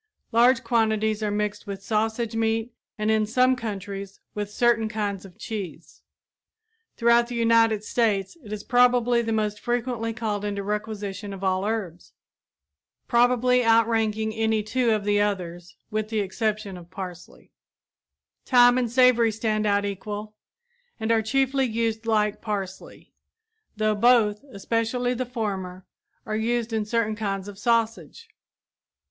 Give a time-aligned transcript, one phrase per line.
[0.31, 5.37] Large quantities are mixed with sausage meat and, in some countries, with certain kinds of
[5.37, 6.01] cheese.
[6.97, 11.65] Throughout the United States it is probably the most frequently called into requisition of all
[11.67, 12.13] herbs,
[13.07, 17.51] probably outranking any two of the others, with the exception of parsley.
[18.41, 20.35] [Illustration: Garden Hoes of Various Styles] Thyme and savory stand about equal,
[20.99, 23.13] and are chiefly used like parsley,
[23.77, 25.85] though both, especially the former,
[26.25, 28.29] are used in certain kinds of sausage.